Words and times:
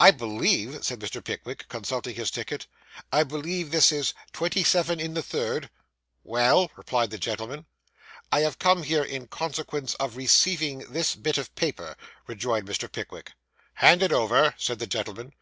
'I 0.00 0.10
believe,' 0.10 0.84
said 0.84 0.98
Mr. 0.98 1.22
Pickwick, 1.22 1.68
consulting 1.68 2.16
his 2.16 2.32
ticket 2.32 2.66
'I 3.12 3.22
believe 3.22 3.70
this 3.70 3.92
is 3.92 4.12
twenty 4.32 4.64
seven 4.64 4.98
in 4.98 5.14
the 5.14 5.22
third?' 5.22 5.70
'Well?' 6.24 6.72
replied 6.74 7.10
the 7.10 7.16
gentleman. 7.18 7.66
'I 8.32 8.40
have 8.40 8.58
come 8.58 8.82
here 8.82 9.04
in 9.04 9.28
consequence 9.28 9.94
of 10.00 10.16
receiving 10.16 10.80
this 10.92 11.14
bit 11.14 11.38
of 11.38 11.54
paper,' 11.54 11.94
rejoined 12.26 12.66
Mr. 12.66 12.90
Pickwick. 12.90 13.34
'Hand 13.74 14.02
it 14.02 14.10
over,' 14.10 14.52
said 14.58 14.80
the 14.80 14.86
gentleman. 14.88 15.28
Mr. 15.28 15.32